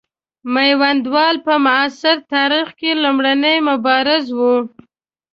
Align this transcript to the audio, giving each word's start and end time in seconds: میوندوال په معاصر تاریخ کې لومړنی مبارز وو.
میوندوال 0.53 1.35
په 1.45 1.53
معاصر 1.65 2.17
تاریخ 2.33 2.67
کې 2.79 2.91
لومړنی 3.03 3.55
مبارز 3.69 4.25
وو. 4.37 4.55